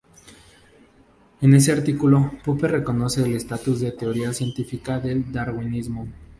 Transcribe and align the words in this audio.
En 1.41 1.53
ese 1.53 1.71
artículo, 1.71 2.31
Popper 2.43 2.71
reconoce 2.71 3.23
el 3.23 3.35
estatus 3.35 3.81
de 3.81 3.91
teoría 3.91 4.33
científica 4.33 4.99
del 4.99 5.31
darwinismo. 5.31 6.07